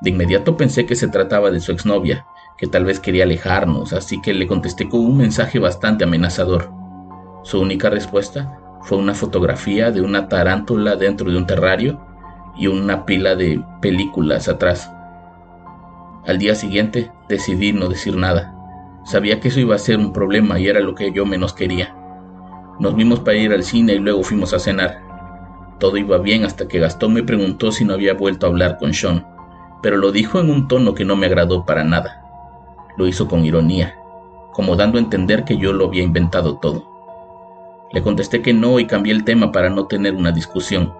De 0.00 0.10
inmediato 0.10 0.56
pensé 0.56 0.86
que 0.86 0.96
se 0.96 1.08
trataba 1.08 1.50
de 1.50 1.60
su 1.60 1.72
exnovia, 1.72 2.24
que 2.56 2.66
tal 2.66 2.84
vez 2.84 3.00
quería 3.00 3.24
alejarnos, 3.24 3.92
así 3.92 4.20
que 4.20 4.34
le 4.34 4.46
contesté 4.46 4.88
con 4.88 5.00
un 5.00 5.16
mensaje 5.16 5.58
bastante 5.58 6.04
amenazador. 6.04 6.70
Su 7.42 7.60
única 7.60 7.90
respuesta 7.90 8.58
fue 8.82 8.98
una 8.98 9.14
fotografía 9.14 9.90
de 9.90 10.02
una 10.02 10.28
tarántula 10.28 10.96
dentro 10.96 11.30
de 11.30 11.36
un 11.36 11.46
terrario 11.46 12.00
y 12.56 12.66
una 12.66 13.04
pila 13.04 13.34
de 13.34 13.62
películas 13.80 14.48
atrás. 14.48 14.90
Al 16.26 16.38
día 16.38 16.54
siguiente 16.54 17.10
decidí 17.28 17.72
no 17.72 17.88
decir 17.88 18.16
nada. 18.16 18.54
Sabía 19.04 19.40
que 19.40 19.48
eso 19.48 19.60
iba 19.60 19.74
a 19.74 19.78
ser 19.78 19.98
un 19.98 20.12
problema 20.12 20.58
y 20.58 20.68
era 20.68 20.80
lo 20.80 20.94
que 20.94 21.12
yo 21.12 21.26
menos 21.26 21.52
quería. 21.52 21.94
Nos 22.78 22.96
vimos 22.96 23.20
para 23.20 23.36
ir 23.36 23.52
al 23.52 23.62
cine 23.62 23.94
y 23.94 23.98
luego 23.98 24.22
fuimos 24.22 24.54
a 24.54 24.58
cenar. 24.58 25.00
Todo 25.78 25.96
iba 25.96 26.18
bien 26.18 26.44
hasta 26.44 26.66
que 26.66 26.78
Gastón 26.78 27.12
me 27.12 27.22
preguntó 27.22 27.72
si 27.72 27.84
no 27.84 27.94
había 27.94 28.14
vuelto 28.14 28.46
a 28.46 28.48
hablar 28.48 28.78
con 28.78 28.94
Sean, 28.94 29.26
pero 29.82 29.96
lo 29.98 30.12
dijo 30.12 30.40
en 30.40 30.50
un 30.50 30.66
tono 30.66 30.94
que 30.94 31.04
no 31.04 31.16
me 31.16 31.26
agradó 31.26 31.66
para 31.66 31.84
nada. 31.84 32.23
Lo 32.96 33.06
hizo 33.06 33.28
con 33.28 33.44
ironía, 33.44 33.96
como 34.52 34.76
dando 34.76 34.98
a 34.98 35.00
entender 35.00 35.44
que 35.44 35.56
yo 35.56 35.72
lo 35.72 35.86
había 35.86 36.02
inventado 36.02 36.58
todo. 36.58 36.94
Le 37.92 38.02
contesté 38.02 38.42
que 38.42 38.52
no 38.52 38.78
y 38.78 38.86
cambié 38.86 39.12
el 39.12 39.24
tema 39.24 39.52
para 39.52 39.70
no 39.70 39.86
tener 39.86 40.14
una 40.14 40.32
discusión. 40.32 40.92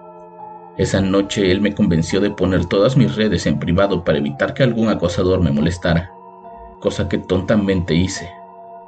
Esa 0.77 1.01
noche 1.01 1.51
él 1.51 1.61
me 1.61 1.73
convenció 1.73 2.19
de 2.19 2.31
poner 2.31 2.65
todas 2.65 2.97
mis 2.97 3.15
redes 3.15 3.45
en 3.45 3.59
privado 3.59 4.03
para 4.03 4.17
evitar 4.17 4.53
que 4.53 4.63
algún 4.63 4.89
acosador 4.89 5.41
me 5.41 5.51
molestara, 5.51 6.11
cosa 6.79 7.07
que 7.07 7.17
tontamente 7.17 7.95
hice. 7.95 8.29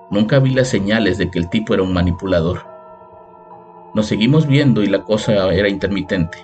Nunca 0.09 0.39
vi 0.39 0.51
las 0.51 0.67
señales 0.67 1.17
de 1.17 1.29
que 1.29 1.39
el 1.39 1.49
tipo 1.49 1.73
era 1.73 1.83
un 1.83 1.93
manipulador. 1.93 2.65
Nos 3.93 4.05
seguimos 4.05 4.47
viendo 4.47 4.83
y 4.83 4.87
la 4.87 5.03
cosa 5.03 5.49
era 5.53 5.69
intermitente. 5.69 6.37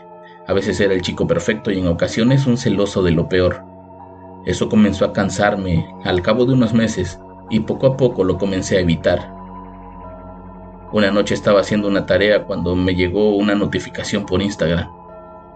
A 0.47 0.53
veces 0.53 0.79
era 0.79 0.93
el 0.93 1.01
chico 1.01 1.27
perfecto 1.27 1.71
y 1.71 1.79
en 1.79 1.87
ocasiones 1.87 2.47
un 2.47 2.57
celoso 2.57 3.03
de 3.03 3.11
lo 3.11 3.29
peor. 3.29 3.63
Eso 4.45 4.67
comenzó 4.67 5.05
a 5.05 5.13
cansarme 5.13 5.87
al 6.03 6.21
cabo 6.21 6.45
de 6.45 6.53
unos 6.53 6.73
meses 6.73 7.19
y 7.49 7.61
poco 7.61 7.87
a 7.87 7.97
poco 7.97 8.23
lo 8.23 8.37
comencé 8.37 8.77
a 8.77 8.81
evitar. 8.81 9.33
Una 10.91 11.11
noche 11.11 11.33
estaba 11.33 11.61
haciendo 11.61 11.87
una 11.87 12.05
tarea 12.05 12.45
cuando 12.45 12.75
me 12.75 12.93
llegó 12.93 13.35
una 13.35 13.55
notificación 13.55 14.25
por 14.25 14.41
Instagram. 14.41 14.89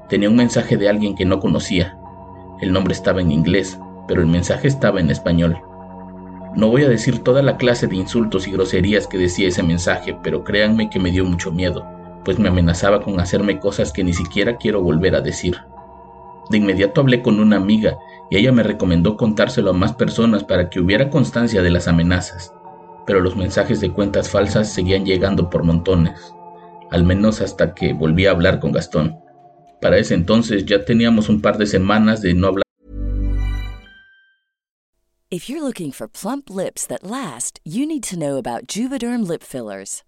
Tenía 0.10 0.30
un 0.30 0.36
mensaje 0.36 0.78
de 0.78 0.90
alguien 0.90 1.16
que 1.16 1.26
no 1.26 1.40
conocía. 1.40 1.98
El 2.62 2.72
nombre 2.72 2.94
estaba 2.94 3.22
en 3.22 3.32
inglés, 3.32 3.80
pero 4.08 4.22
el 4.22 4.28
mensaje 4.28 4.68
estaba 4.68 5.00
en 5.00 5.12
español. 5.12 5.60
No 6.56 6.70
voy 6.70 6.84
a 6.86 6.90
decir 6.90 7.24
toda 7.24 7.44
la 7.44 7.58
clase 7.58 7.86
de 7.86 7.98
insultos 7.98 8.48
y 8.48 8.52
groserías 8.52 9.06
que 9.06 9.20
decía 9.20 9.50
ese 9.50 9.62
mensaje, 9.62 10.18
pero 10.24 10.44
créanme 10.44 10.90
que 10.90 11.00
me 11.00 11.12
dio 11.12 11.24
mucho 11.24 11.52
miedo, 11.52 11.86
pues 12.26 12.40
me 12.40 12.50
amenazaba 12.50 13.02
con 13.02 13.20
hacerme 13.20 13.60
cosas 13.60 13.94
que 13.94 14.04
ni 14.04 14.14
siquiera 14.14 14.58
quiero 14.58 14.82
volver 14.82 15.14
a 15.14 15.22
decir. 15.22 15.58
De 16.50 16.58
inmediato 16.58 17.02
hablé 17.02 17.22
con 17.22 17.40
una 17.40 17.58
amiga 17.58 17.98
y 18.30 18.38
ella 18.38 18.52
me 18.52 18.64
recomendó 18.64 19.18
contárselo 19.18 19.72
a 19.72 19.74
más 19.74 19.94
personas 19.94 20.44
para 20.44 20.70
que 20.70 20.80
hubiera 20.80 21.10
constancia 21.10 21.62
de 21.62 21.70
las 21.70 21.88
amenazas 21.88 22.52
pero 23.08 23.22
los 23.22 23.38
mensajes 23.38 23.80
de 23.80 23.92
cuentas 23.92 24.30
falsas 24.30 24.72
seguían 24.72 25.06
llegando 25.06 25.50
por 25.50 25.64
montones, 25.64 26.20
al 26.92 27.06
menos 27.06 27.40
hasta 27.40 27.74
que 27.74 27.94
volví 27.94 28.26
a 28.26 28.32
hablar 28.32 28.60
con 28.60 28.74
Gastón. 28.74 29.18
Para 29.82 29.98
ese 29.98 30.14
entonces 30.14 30.66
ya 30.66 30.84
teníamos 30.84 31.30
un 31.30 31.42
par 31.42 31.58
de 31.58 31.66
semanas 31.66 32.22
de 32.22 32.34
no 32.34 32.48
hablar. 32.48 32.64
If 35.30 35.50
you're 35.50 35.62
looking 35.62 35.92
for 35.92 36.08
plump 36.08 36.50
lips 36.50 36.86
that 36.88 37.04
last, 37.04 37.60
you 37.64 37.86
need 37.86 38.04
to 38.04 38.18
know 38.18 38.38
about 38.38 38.68
Juvederm 38.68 39.28
lip 39.28 39.44
fillers. 39.44 40.04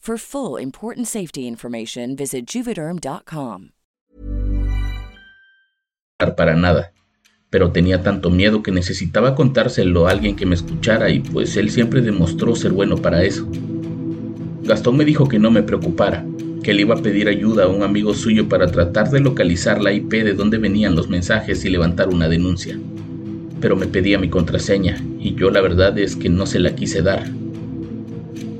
For 0.00 0.16
full 0.16 0.58
important 0.58 1.06
safety 1.06 1.46
information, 1.46 2.16
visit 2.16 2.46
juvederm.com. 2.46 3.72
Para 6.38 6.56
nada, 6.56 6.92
pero 7.50 7.70
tenía 7.70 8.02
tanto 8.02 8.30
miedo 8.30 8.62
que 8.62 8.72
necesitaba 8.72 9.34
contárselo 9.34 10.08
a 10.08 10.12
alguien 10.12 10.36
que 10.36 10.46
me 10.46 10.54
escuchara 10.54 11.10
y 11.10 11.20
pues 11.20 11.54
él 11.58 11.70
siempre 11.70 12.00
demostró 12.00 12.56
ser 12.56 12.72
bueno 12.72 12.96
para 12.96 13.24
eso. 13.24 13.46
Gastón 14.62 14.96
me 14.96 15.04
dijo 15.04 15.28
que 15.28 15.38
no 15.38 15.50
me 15.50 15.62
preocupara, 15.62 16.24
que 16.62 16.70
él 16.70 16.80
iba 16.80 16.94
a 16.94 17.02
pedir 17.02 17.28
ayuda 17.28 17.64
a 17.64 17.68
un 17.68 17.82
amigo 17.82 18.14
suyo 18.14 18.48
para 18.48 18.68
tratar 18.68 19.10
de 19.10 19.20
localizar 19.20 19.82
la 19.82 19.92
IP 19.92 20.12
de 20.12 20.32
donde 20.32 20.56
venían 20.56 20.94
los 20.94 21.10
mensajes 21.10 21.62
y 21.66 21.68
levantar 21.68 22.08
una 22.08 22.26
denuncia. 22.26 22.78
Pero 23.60 23.76
me 23.76 23.86
pedía 23.86 24.18
mi 24.18 24.30
contraseña 24.30 24.98
y 25.18 25.34
yo 25.34 25.50
la 25.50 25.60
verdad 25.60 25.98
es 25.98 26.16
que 26.16 26.30
no 26.30 26.46
se 26.46 26.58
la 26.58 26.74
quise 26.74 27.02
dar. 27.02 27.28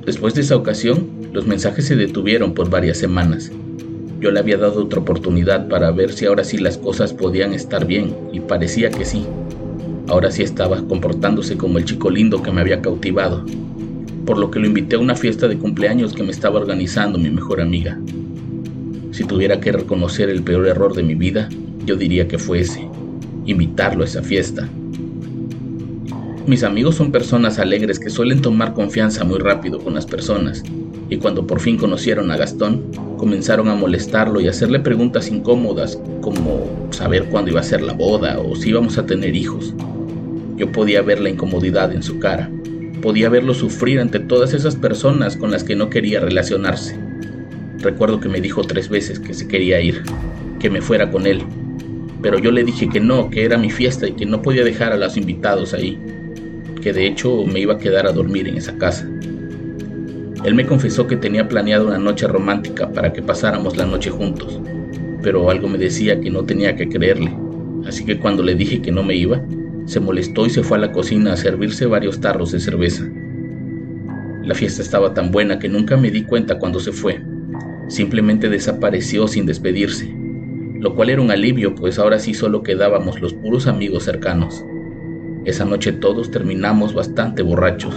Después 0.04 0.34
de 0.34 0.42
esa 0.42 0.56
ocasión, 0.56 1.19
los 1.32 1.46
mensajes 1.46 1.86
se 1.86 1.96
detuvieron 1.96 2.54
por 2.54 2.70
varias 2.70 2.98
semanas. 2.98 3.52
Yo 4.20 4.30
le 4.30 4.40
había 4.40 4.58
dado 4.58 4.84
otra 4.84 5.00
oportunidad 5.00 5.68
para 5.68 5.90
ver 5.92 6.12
si 6.12 6.26
ahora 6.26 6.44
sí 6.44 6.58
las 6.58 6.76
cosas 6.76 7.12
podían 7.12 7.54
estar 7.54 7.86
bien, 7.86 8.14
y 8.32 8.40
parecía 8.40 8.90
que 8.90 9.04
sí. 9.04 9.24
Ahora 10.08 10.30
sí 10.30 10.42
estaba 10.42 10.82
comportándose 10.88 11.56
como 11.56 11.78
el 11.78 11.84
chico 11.84 12.10
lindo 12.10 12.42
que 12.42 12.50
me 12.50 12.60
había 12.60 12.82
cautivado, 12.82 13.44
por 14.26 14.38
lo 14.38 14.50
que 14.50 14.58
lo 14.58 14.66
invité 14.66 14.96
a 14.96 14.98
una 14.98 15.14
fiesta 15.14 15.46
de 15.46 15.56
cumpleaños 15.56 16.12
que 16.12 16.22
me 16.22 16.32
estaba 16.32 16.58
organizando 16.58 17.18
mi 17.18 17.30
mejor 17.30 17.60
amiga. 17.60 17.98
Si 19.12 19.24
tuviera 19.24 19.60
que 19.60 19.72
reconocer 19.72 20.28
el 20.30 20.42
peor 20.42 20.66
error 20.66 20.94
de 20.94 21.02
mi 21.02 21.14
vida, 21.14 21.48
yo 21.86 21.96
diría 21.96 22.26
que 22.26 22.38
fue 22.38 22.60
ese, 22.60 22.86
invitarlo 23.46 24.02
a 24.02 24.06
esa 24.06 24.22
fiesta. 24.22 24.68
Mis 26.46 26.64
amigos 26.64 26.96
son 26.96 27.12
personas 27.12 27.58
alegres 27.58 28.00
que 28.00 28.10
suelen 28.10 28.42
tomar 28.42 28.74
confianza 28.74 29.24
muy 29.24 29.38
rápido 29.38 29.78
con 29.78 29.94
las 29.94 30.06
personas, 30.06 30.64
y 31.10 31.16
cuando 31.16 31.44
por 31.44 31.60
fin 31.60 31.76
conocieron 31.76 32.30
a 32.30 32.36
Gastón, 32.36 32.84
comenzaron 33.18 33.68
a 33.68 33.74
molestarlo 33.74 34.40
y 34.40 34.46
hacerle 34.46 34.78
preguntas 34.78 35.28
incómodas 35.28 36.00
como 36.20 36.88
saber 36.90 37.24
cuándo 37.24 37.50
iba 37.50 37.60
a 37.60 37.64
ser 37.64 37.82
la 37.82 37.92
boda 37.92 38.38
o 38.38 38.54
si 38.54 38.70
íbamos 38.70 38.96
a 38.96 39.04
tener 39.04 39.34
hijos. 39.34 39.74
Yo 40.56 40.70
podía 40.70 41.02
ver 41.02 41.20
la 41.20 41.28
incomodidad 41.28 41.92
en 41.92 42.04
su 42.04 42.20
cara, 42.20 42.48
podía 43.02 43.28
verlo 43.28 43.54
sufrir 43.54 43.98
ante 43.98 44.20
todas 44.20 44.54
esas 44.54 44.76
personas 44.76 45.36
con 45.36 45.50
las 45.50 45.64
que 45.64 45.74
no 45.74 45.90
quería 45.90 46.20
relacionarse. 46.20 46.96
Recuerdo 47.78 48.20
que 48.20 48.28
me 48.28 48.40
dijo 48.40 48.62
tres 48.62 48.88
veces 48.88 49.18
que 49.18 49.34
se 49.34 49.48
quería 49.48 49.80
ir, 49.80 50.02
que 50.60 50.70
me 50.70 50.80
fuera 50.80 51.10
con 51.10 51.26
él, 51.26 51.42
pero 52.22 52.38
yo 52.38 52.52
le 52.52 52.62
dije 52.62 52.88
que 52.88 53.00
no, 53.00 53.30
que 53.30 53.44
era 53.44 53.58
mi 53.58 53.70
fiesta 53.70 54.06
y 54.06 54.12
que 54.12 54.26
no 54.26 54.42
podía 54.42 54.62
dejar 54.62 54.92
a 54.92 54.96
los 54.96 55.16
invitados 55.16 55.74
ahí, 55.74 55.98
que 56.80 56.92
de 56.92 57.06
hecho 57.06 57.44
me 57.46 57.58
iba 57.58 57.74
a 57.74 57.78
quedar 57.78 58.06
a 58.06 58.12
dormir 58.12 58.46
en 58.46 58.58
esa 58.58 58.76
casa. 58.78 59.08
Él 60.44 60.54
me 60.54 60.64
confesó 60.64 61.06
que 61.06 61.16
tenía 61.16 61.48
planeado 61.48 61.86
una 61.88 61.98
noche 61.98 62.26
romántica 62.26 62.90
para 62.90 63.12
que 63.12 63.20
pasáramos 63.20 63.76
la 63.76 63.84
noche 63.84 64.08
juntos, 64.08 64.58
pero 65.22 65.50
algo 65.50 65.68
me 65.68 65.76
decía 65.76 66.18
que 66.18 66.30
no 66.30 66.44
tenía 66.44 66.76
que 66.76 66.88
creerle, 66.88 67.36
así 67.86 68.06
que 68.06 68.18
cuando 68.18 68.42
le 68.42 68.54
dije 68.54 68.80
que 68.80 68.90
no 68.90 69.02
me 69.02 69.14
iba, 69.14 69.42
se 69.84 70.00
molestó 70.00 70.46
y 70.46 70.50
se 70.50 70.62
fue 70.62 70.78
a 70.78 70.80
la 70.80 70.92
cocina 70.92 71.34
a 71.34 71.36
servirse 71.36 71.84
varios 71.84 72.20
tarros 72.20 72.52
de 72.52 72.60
cerveza. 72.60 73.04
La 74.42 74.54
fiesta 74.54 74.80
estaba 74.80 75.12
tan 75.12 75.30
buena 75.30 75.58
que 75.58 75.68
nunca 75.68 75.98
me 75.98 76.10
di 76.10 76.22
cuenta 76.22 76.58
cuando 76.58 76.80
se 76.80 76.92
fue. 76.92 77.20
Simplemente 77.88 78.48
desapareció 78.48 79.28
sin 79.28 79.44
despedirse, 79.44 80.10
lo 80.78 80.94
cual 80.94 81.10
era 81.10 81.20
un 81.20 81.30
alivio, 81.30 81.74
pues 81.74 81.98
ahora 81.98 82.18
sí 82.18 82.32
solo 82.32 82.62
quedábamos 82.62 83.20
los 83.20 83.34
puros 83.34 83.66
amigos 83.66 84.04
cercanos. 84.04 84.64
Esa 85.44 85.66
noche 85.66 85.92
todos 85.92 86.30
terminamos 86.30 86.94
bastante 86.94 87.42
borrachos. 87.42 87.94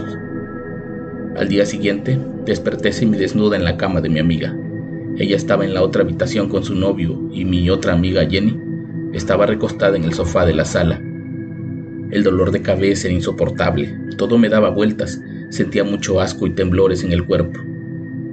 Al 1.35 1.49
día 1.49 1.65
siguiente, 1.65 2.19
desperté 2.45 2.91
desnuda 2.91 3.55
en 3.55 3.63
la 3.63 3.75
cama 3.75 4.01
de 4.01 4.09
mi 4.09 4.19
amiga. 4.19 4.55
Ella 5.17 5.35
estaba 5.35 5.65
en 5.65 5.73
la 5.73 5.81
otra 5.81 6.03
habitación 6.03 6.47
con 6.47 6.63
su 6.63 6.75
novio 6.75 7.19
y 7.31 7.43
mi 7.43 7.71
otra 7.71 7.93
amiga 7.93 8.23
Jenny 8.29 8.59
estaba 9.13 9.47
recostada 9.47 9.97
en 9.97 10.03
el 10.03 10.13
sofá 10.13 10.45
de 10.45 10.53
la 10.53 10.63
sala. 10.63 11.01
El 12.11 12.21
dolor 12.23 12.51
de 12.51 12.61
cabeza 12.61 13.07
era 13.07 13.15
insoportable, 13.15 13.97
todo 14.15 14.37
me 14.37 14.47
daba 14.47 14.69
vueltas, 14.69 15.19
sentía 15.49 15.83
mucho 15.83 16.21
asco 16.21 16.45
y 16.45 16.51
temblores 16.51 17.03
en 17.03 17.11
el 17.11 17.25
cuerpo. 17.25 17.59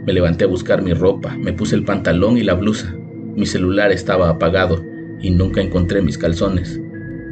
Me 0.05 0.13
levanté 0.13 0.45
a 0.45 0.49
buscar 0.49 0.83
mi 0.83 0.93
ropa, 0.93 1.35
me 1.39 1.55
puse 1.55 1.77
el 1.77 1.85
pantalón 1.85 2.37
y 2.37 2.43
la 2.43 2.53
blusa. 2.53 2.95
Mi 3.35 3.47
celular 3.47 3.93
estaba 3.93 4.29
apagado 4.29 4.85
y 5.23 5.31
nunca 5.31 5.63
encontré 5.63 6.03
mis 6.03 6.19
calzones. 6.19 6.79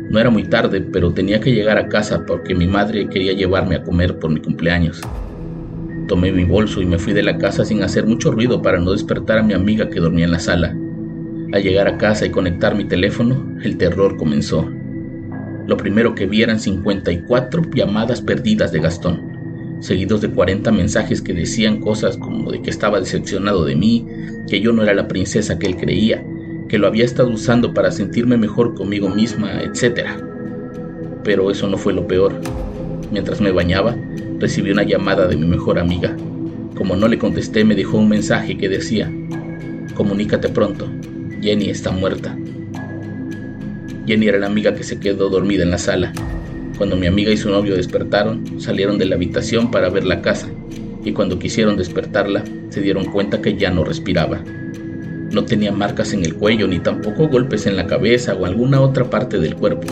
No 0.09 0.19
era 0.19 0.31
muy 0.31 0.45
tarde, 0.45 0.81
pero 0.81 1.13
tenía 1.13 1.41
que 1.41 1.53
llegar 1.53 1.77
a 1.77 1.89
casa 1.89 2.25
porque 2.25 2.55
mi 2.55 2.67
madre 2.67 3.07
quería 3.11 3.35
llevarme 3.35 3.75
a 3.75 3.83
comer 3.83 4.19
por 4.19 4.31
mi 4.31 4.41
cumpleaños. 4.41 5.03
Tomé 6.09 6.33
mi 6.33 6.45
bolso 6.45 6.81
y 6.81 6.87
me 6.87 6.99
fui 6.99 7.13
de 7.13 7.23
la 7.23 7.37
casa 7.37 7.67
sin 7.67 7.83
hacer 7.83 8.07
mucho 8.07 8.31
ruido 8.31 8.63
para 8.63 8.81
no 8.81 8.93
despertar 8.93 9.39
a 9.39 9.43
mi 9.43 9.53
amiga 9.53 9.91
que 9.91 10.01
dormía 10.01 10.25
en 10.25 10.31
la 10.31 10.39
sala. 10.39 10.75
Al 11.53 11.63
llegar 11.63 11.87
a 11.87 11.99
casa 11.99 12.25
y 12.25 12.31
conectar 12.31 12.75
mi 12.75 12.87
teléfono, 12.87 13.59
el 13.63 13.77
terror 13.77 14.17
comenzó. 14.17 14.67
Lo 15.67 15.77
primero 15.77 16.15
que 16.15 16.25
vi 16.25 16.43
eran 16.43 16.61
54 16.61 17.63
llamadas 17.75 18.23
perdidas 18.23 18.73
de 18.73 18.81
Gastón, 18.81 19.21
seguidos 19.81 20.23
de 20.23 20.31
40 20.31 20.73
mensajes 20.73 21.21
que 21.21 21.35
decían 21.35 21.79
cosas 21.79 22.17
como 22.17 22.51
de 22.51 22.63
que 22.63 22.71
estaba 22.71 23.01
decepcionado 23.01 23.67
de 23.67 23.77
mí, 23.77 24.07
que 24.49 24.63
yo 24.63 24.73
no 24.73 24.83
era 24.83 24.95
la 24.95 25.09
princesa 25.09 25.59
que 25.59 25.67
él 25.67 25.77
creía, 25.77 26.25
que 26.71 26.79
lo 26.79 26.87
había 26.87 27.05
estado 27.05 27.29
usando 27.29 27.75
para 27.75 27.91
sentirme 27.91 28.39
mejor 28.39 28.75
conmigo 28.75 29.11
misma, 29.11 29.61
etc. 29.61 30.07
Pero 31.23 31.51
eso 31.51 31.69
no 31.69 31.77
fue 31.77 31.93
lo 31.93 32.07
peor. 32.07 32.33
Mientras 33.13 33.43
me 33.43 33.53
bañaba, 33.53 33.95
recibí 34.39 34.71
una 34.71 34.83
llamada 34.83 35.27
de 35.27 35.37
mi 35.37 35.47
mejor 35.47 35.79
amiga. 35.79 36.17
Como 36.77 36.97
no 36.97 37.09
le 37.09 37.19
contesté, 37.19 37.65
me 37.65 37.75
dejó 37.75 37.99
un 37.99 38.09
mensaje 38.09 38.57
que 38.57 38.69
decía, 38.69 39.13
comunícate 39.95 40.49
pronto, 40.49 40.89
Jenny 41.43 41.71
está 41.71 41.91
muerta. 41.91 42.37
Jenny 44.07 44.29
era 44.29 44.39
la 44.39 44.47
amiga 44.47 44.75
que 44.75 44.85
se 44.85 45.01
quedó 45.01 45.29
dormida 45.29 45.65
en 45.65 45.71
la 45.71 45.79
sala. 45.79 46.13
Cuando 46.77 46.97
mi 46.97 47.07
amiga 47.07 47.33
y 47.33 47.37
su 47.37 47.51
novio 47.51 47.75
despertaron, 47.75 48.61
salieron 48.61 48.97
de 48.99 49.07
la 49.07 49.17
habitación 49.17 49.71
para 49.71 49.91
ver 49.91 50.05
la 50.05 50.23
casa, 50.23 50.49
y 51.05 51.13
cuando 51.13 51.39
quisieron 51.39 51.77
despertarla, 51.77 52.45
se 52.69 52.81
dieron 52.81 53.07
cuenta 53.07 53.43
que 53.43 53.57
ya 53.57 53.71
no 53.71 53.85
respiraba. 53.85 54.43
No 55.33 55.45
tenía 55.45 55.73
marcas 55.73 56.13
en 56.13 56.25
el 56.25 56.35
cuello, 56.35 56.69
ni 56.69 56.79
tampoco 56.79 57.29
golpes 57.29 57.67
en 57.67 57.77
la 57.77 57.87
cabeza 57.87 58.35
o 58.35 58.47
alguna 58.47 58.81
otra 58.81 59.11
parte 59.11 59.39
del 59.39 59.57
cuerpo. 59.57 59.89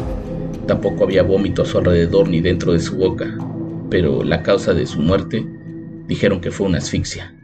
Tampoco 0.66 1.04
había 1.04 1.22
vómito 1.22 1.62
a 1.62 1.66
su 1.66 1.78
alrededor 1.78 2.28
ni 2.28 2.40
dentro 2.40 2.72
de 2.72 2.78
su 2.78 2.96
boca, 2.96 3.36
pero 3.90 4.24
la 4.24 4.42
causa 4.42 4.74
de 4.74 4.86
su 4.86 5.00
muerte 5.00 5.46
dijeron 6.06 6.40
que 6.40 6.50
fue 6.50 6.66
una 6.66 6.78
asfixia. 6.78 7.34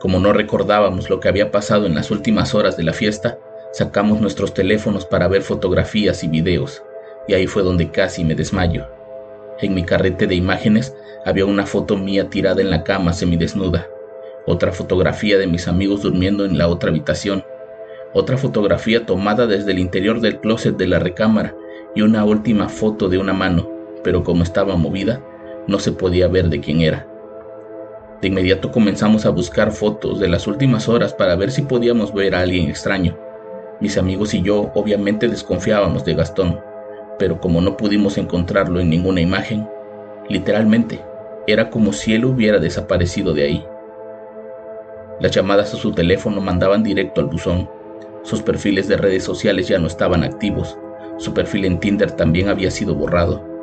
Como 0.00 0.18
no 0.18 0.32
recordábamos 0.32 1.08
lo 1.08 1.20
que 1.20 1.28
había 1.28 1.50
pasado 1.50 1.86
en 1.86 1.94
las 1.94 2.10
últimas 2.10 2.54
horas 2.54 2.76
de 2.76 2.82
la 2.82 2.92
fiesta, 2.92 3.38
sacamos 3.72 4.20
nuestros 4.20 4.54
teléfonos 4.54 5.06
para 5.06 5.28
ver 5.28 5.42
fotografías 5.42 6.22
y 6.22 6.28
videos, 6.28 6.82
y 7.26 7.34
ahí 7.34 7.46
fue 7.46 7.62
donde 7.62 7.90
casi 7.90 8.22
me 8.24 8.34
desmayo. 8.34 8.86
En 9.60 9.74
mi 9.74 9.84
carrete 9.84 10.26
de 10.26 10.34
imágenes 10.34 10.94
había 11.24 11.46
una 11.46 11.66
foto 11.66 11.96
mía 11.96 12.28
tirada 12.28 12.60
en 12.60 12.70
la 12.70 12.84
cama 12.84 13.12
semidesnuda, 13.12 13.88
otra 14.46 14.72
fotografía 14.72 15.38
de 15.38 15.46
mis 15.46 15.68
amigos 15.68 16.02
durmiendo 16.02 16.44
en 16.44 16.58
la 16.58 16.68
otra 16.68 16.90
habitación, 16.90 17.44
otra 18.12 18.36
fotografía 18.36 19.06
tomada 19.06 19.46
desde 19.46 19.72
el 19.72 19.78
interior 19.78 20.20
del 20.20 20.38
closet 20.38 20.76
de 20.76 20.86
la 20.86 20.98
recámara 20.98 21.54
y 21.94 22.02
una 22.02 22.24
última 22.24 22.68
foto 22.68 23.08
de 23.08 23.18
una 23.18 23.32
mano, 23.32 23.73
pero 24.04 24.22
como 24.22 24.44
estaba 24.44 24.76
movida, 24.76 25.20
no 25.66 25.80
se 25.80 25.90
podía 25.90 26.28
ver 26.28 26.50
de 26.50 26.60
quién 26.60 26.82
era. 26.82 27.08
De 28.20 28.28
inmediato 28.28 28.70
comenzamos 28.70 29.26
a 29.26 29.30
buscar 29.30 29.72
fotos 29.72 30.20
de 30.20 30.28
las 30.28 30.46
últimas 30.46 30.88
horas 30.88 31.12
para 31.12 31.34
ver 31.34 31.50
si 31.50 31.62
podíamos 31.62 32.14
ver 32.14 32.34
a 32.34 32.40
alguien 32.40 32.68
extraño. 32.68 33.18
Mis 33.80 33.98
amigos 33.98 34.34
y 34.34 34.42
yo 34.42 34.70
obviamente 34.74 35.28
desconfiábamos 35.28 36.04
de 36.04 36.14
Gastón, 36.14 36.60
pero 37.18 37.40
como 37.40 37.60
no 37.60 37.76
pudimos 37.76 38.16
encontrarlo 38.18 38.80
en 38.80 38.90
ninguna 38.90 39.20
imagen, 39.20 39.68
literalmente 40.28 41.00
era 41.46 41.70
como 41.70 41.92
si 41.92 42.14
él 42.14 42.24
hubiera 42.24 42.58
desaparecido 42.58 43.34
de 43.34 43.42
ahí. 43.44 43.66
Las 45.20 45.32
llamadas 45.32 45.74
a 45.74 45.76
su 45.76 45.92
teléfono 45.92 46.40
mandaban 46.40 46.82
directo 46.82 47.20
al 47.20 47.26
buzón. 47.26 47.68
Sus 48.22 48.42
perfiles 48.42 48.88
de 48.88 48.96
redes 48.96 49.22
sociales 49.22 49.68
ya 49.68 49.78
no 49.78 49.86
estaban 49.86 50.24
activos. 50.24 50.78
Su 51.18 51.34
perfil 51.34 51.66
en 51.66 51.78
Tinder 51.78 52.10
también 52.10 52.48
había 52.48 52.70
sido 52.70 52.94
borrado. 52.94 53.53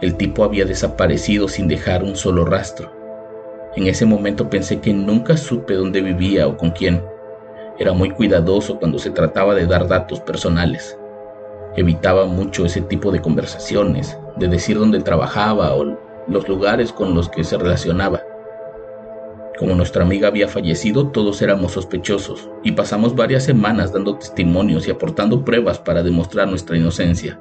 El 0.00 0.16
tipo 0.16 0.44
había 0.44 0.64
desaparecido 0.64 1.46
sin 1.46 1.68
dejar 1.68 2.02
un 2.02 2.16
solo 2.16 2.46
rastro. 2.46 2.90
En 3.76 3.86
ese 3.86 4.06
momento 4.06 4.48
pensé 4.48 4.80
que 4.80 4.94
nunca 4.94 5.36
supe 5.36 5.74
dónde 5.74 6.00
vivía 6.00 6.48
o 6.48 6.56
con 6.56 6.70
quién. 6.70 7.02
Era 7.78 7.92
muy 7.92 8.10
cuidadoso 8.10 8.78
cuando 8.78 8.98
se 8.98 9.10
trataba 9.10 9.54
de 9.54 9.66
dar 9.66 9.86
datos 9.88 10.18
personales. 10.20 10.98
Evitaba 11.76 12.24
mucho 12.24 12.64
ese 12.64 12.80
tipo 12.80 13.12
de 13.12 13.20
conversaciones, 13.20 14.18
de 14.36 14.48
decir 14.48 14.78
dónde 14.78 15.00
trabajaba 15.00 15.74
o 15.76 15.98
los 16.26 16.48
lugares 16.48 16.92
con 16.92 17.14
los 17.14 17.28
que 17.28 17.44
se 17.44 17.58
relacionaba. 17.58 18.22
Como 19.58 19.74
nuestra 19.74 20.02
amiga 20.02 20.28
había 20.28 20.48
fallecido, 20.48 21.08
todos 21.08 21.42
éramos 21.42 21.72
sospechosos 21.72 22.48
y 22.64 22.72
pasamos 22.72 23.14
varias 23.14 23.44
semanas 23.44 23.92
dando 23.92 24.16
testimonios 24.16 24.88
y 24.88 24.90
aportando 24.90 25.44
pruebas 25.44 25.78
para 25.78 26.02
demostrar 26.02 26.48
nuestra 26.48 26.78
inocencia. 26.78 27.38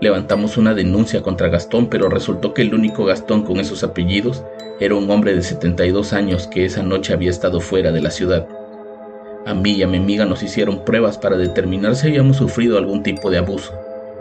Levantamos 0.00 0.58
una 0.58 0.74
denuncia 0.74 1.22
contra 1.22 1.48
Gastón, 1.48 1.88
pero 1.88 2.10
resultó 2.10 2.52
que 2.52 2.60
el 2.60 2.74
único 2.74 3.06
Gastón 3.06 3.44
con 3.44 3.58
esos 3.60 3.82
apellidos 3.82 4.44
era 4.78 4.94
un 4.94 5.10
hombre 5.10 5.34
de 5.34 5.42
72 5.42 6.12
años 6.12 6.46
que 6.48 6.66
esa 6.66 6.82
noche 6.82 7.14
había 7.14 7.30
estado 7.30 7.60
fuera 7.60 7.92
de 7.92 8.02
la 8.02 8.10
ciudad. 8.10 8.46
A 9.46 9.54
mí 9.54 9.72
y 9.72 9.82
a 9.82 9.88
mi 9.88 9.96
amiga 9.96 10.26
nos 10.26 10.42
hicieron 10.42 10.84
pruebas 10.84 11.16
para 11.16 11.38
determinar 11.38 11.96
si 11.96 12.08
habíamos 12.08 12.36
sufrido 12.36 12.76
algún 12.76 13.02
tipo 13.02 13.30
de 13.30 13.38
abuso, 13.38 13.72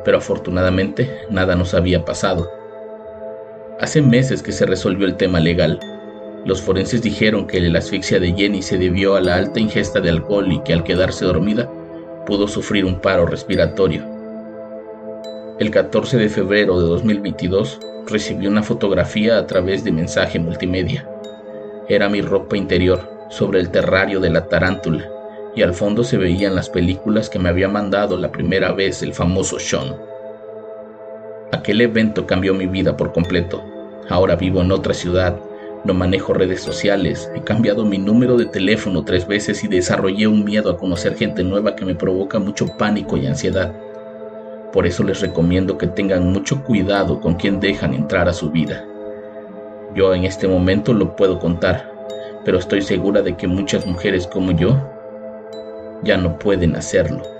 pero 0.06 0.20
afortunadamente 0.20 1.12
nada 1.30 1.58
nos 1.58 1.74
había 1.74 2.06
pasado. 2.06 2.50
Hace 3.82 4.02
meses 4.02 4.42
que 4.42 4.54
se 4.54 4.66
resolvió 4.66 5.06
el 5.06 5.18
tema 5.18 5.42
legal. 5.42 5.78
Los 6.46 6.62
forenses 6.62 7.02
dijeron 7.02 7.48
que 7.48 7.60
la 7.60 7.80
asfixia 7.80 8.22
de 8.22 8.32
Jenny 8.32 8.62
se 8.62 8.78
debió 8.78 9.16
a 9.16 9.22
la 9.22 9.36
alta 9.36 9.60
ingesta 9.60 10.00
de 10.00 10.12
alcohol 10.12 10.50
y 10.50 10.60
que 10.60 10.72
al 10.72 10.86
quedarse 10.86 11.26
dormida 11.26 11.70
pudo 12.26 12.48
sufrir 12.48 12.86
un 12.86 13.02
paro 13.02 13.26
respiratorio. 13.26 14.15
El 15.58 15.72
14 15.72 16.18
de 16.18 16.28
febrero 16.28 16.78
de 16.82 16.86
2022 16.86 17.80
recibí 18.08 18.46
una 18.46 18.62
fotografía 18.62 19.38
a 19.38 19.48
través 19.48 19.86
de 19.86 19.92
mensaje 19.94 20.38
multimedia. 20.38 21.10
Era 21.88 22.10
mi 22.10 22.20
ropa 22.22 22.58
interior 22.58 23.00
sobre 23.30 23.62
el 23.62 23.70
terrario 23.70 24.20
de 24.20 24.30
la 24.32 24.50
tarántula 24.50 25.10
y 25.56 25.62
al 25.62 25.74
fondo 25.74 26.04
se 26.04 26.18
veían 26.18 26.56
las 26.56 26.70
películas 26.70 27.30
que 27.30 27.40
me 27.40 27.48
había 27.48 27.70
mandado 27.70 28.18
la 28.18 28.34
primera 28.34 28.74
vez 28.74 29.02
el 29.02 29.14
famoso 29.14 29.58
Sean. 29.58 29.96
Aquel 31.54 31.80
evento 31.80 32.28
cambió 32.28 32.54
mi 32.54 32.68
vida 32.68 32.98
por 32.98 33.14
completo. 33.14 33.64
Ahora 34.10 34.36
vivo 34.36 34.60
en 34.60 34.74
otra 34.74 34.94
ciudad, 34.94 35.40
no 35.86 35.94
manejo 35.94 36.34
redes 36.34 36.60
sociales, 36.64 37.32
he 37.34 37.40
cambiado 37.40 37.86
mi 37.86 37.98
número 37.98 38.36
de 38.36 38.48
teléfono 38.48 39.06
tres 39.06 39.26
veces 39.26 39.64
y 39.64 39.70
desarrollé 39.70 40.28
un 40.28 40.44
miedo 40.44 40.70
a 40.70 40.78
conocer 40.78 41.16
gente 41.16 41.46
nueva 41.46 41.78
que 41.78 41.86
me 41.86 41.96
provoca 41.96 42.40
mucho 42.40 42.76
pánico 42.78 43.16
y 43.16 43.26
ansiedad. 43.26 43.74
Por 44.76 44.86
eso 44.86 45.06
les 45.06 45.22
recomiendo 45.22 45.78
que 45.78 45.88
tengan 45.88 46.34
mucho 46.34 46.62
cuidado 46.62 47.22
con 47.22 47.36
quien 47.36 47.62
dejan 47.62 47.94
entrar 47.94 48.28
a 48.28 48.34
su 48.34 48.52
vida. 48.52 48.86
Yo 49.96 50.14
en 50.14 50.26
este 50.26 50.50
momento 50.50 50.94
lo 50.94 51.16
puedo 51.16 51.40
contar, 51.40 51.90
pero 52.44 52.60
estoy 52.60 52.82
segura 52.82 53.22
de 53.22 53.38
que 53.38 53.48
muchas 53.48 53.86
mujeres 53.88 54.28
como 54.28 54.52
yo 54.52 54.78
ya 56.04 56.18
no 56.18 56.38
pueden 56.38 56.76
hacerlo. 56.76 57.35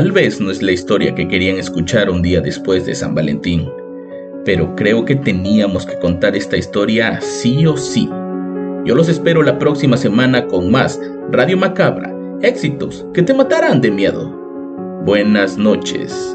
Tal 0.00 0.12
vez 0.12 0.40
no 0.40 0.50
es 0.50 0.62
la 0.62 0.72
historia 0.72 1.14
que 1.14 1.28
querían 1.28 1.58
escuchar 1.58 2.08
un 2.08 2.22
día 2.22 2.40
después 2.40 2.86
de 2.86 2.94
San 2.94 3.14
Valentín, 3.14 3.68
pero 4.46 4.74
creo 4.74 5.04
que 5.04 5.14
teníamos 5.14 5.84
que 5.84 5.98
contar 5.98 6.34
esta 6.34 6.56
historia 6.56 7.20
sí 7.20 7.66
o 7.66 7.76
sí. 7.76 8.08
Yo 8.86 8.94
los 8.94 9.10
espero 9.10 9.42
la 9.42 9.58
próxima 9.58 9.98
semana 9.98 10.46
con 10.46 10.70
más 10.70 10.98
Radio 11.30 11.58
Macabra, 11.58 12.14
éxitos 12.40 13.04
que 13.12 13.20
te 13.20 13.34
matarán 13.34 13.82
de 13.82 13.90
miedo. 13.90 14.30
Buenas 15.04 15.58
noches. 15.58 16.34